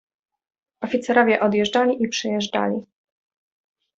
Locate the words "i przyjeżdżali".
2.03-2.85